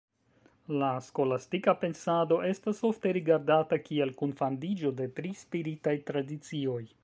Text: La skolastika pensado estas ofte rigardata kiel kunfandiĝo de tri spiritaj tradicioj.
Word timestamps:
La 0.83 0.87
skolastika 1.07 1.75
pensado 1.83 2.39
estas 2.49 2.81
ofte 2.91 3.13
rigardata 3.19 3.81
kiel 3.89 4.15
kunfandiĝo 4.25 4.95
de 5.03 5.11
tri 5.21 5.37
spiritaj 5.47 5.97
tradicioj. 6.13 6.85